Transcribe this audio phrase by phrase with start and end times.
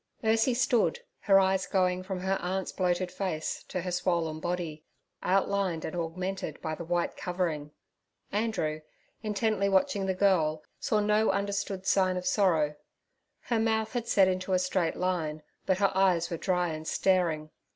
[0.23, 4.83] Ursie stood, her eyes going from her aunt's bloated face to her swollen body,
[5.21, 7.69] outlined and augmented by the white covering.
[8.31, 8.81] Andrew,
[9.21, 12.73] intently watching the girl, saw no understood sign of sorrow.
[13.41, 17.51] Her mouth had set into a straight line, but her eyes were dry and staring.